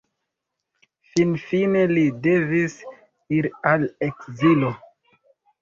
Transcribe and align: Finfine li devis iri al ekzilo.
Finfine 1.11 1.83
li 1.93 2.05
devis 2.29 2.79
iri 3.39 3.53
al 3.73 3.87
ekzilo. 4.09 4.73